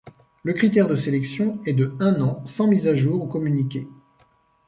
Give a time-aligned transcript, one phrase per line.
[0.41, 3.87] Le critère de sélection est de un an sans mise à jour ou communiqué.